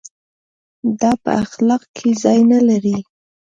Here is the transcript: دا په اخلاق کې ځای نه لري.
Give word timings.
دا 0.99 1.11
په 1.23 1.31
اخلاق 1.43 1.83
کې 1.95 2.09
ځای 2.23 2.39
نه 2.51 2.59
لري. 2.67 2.97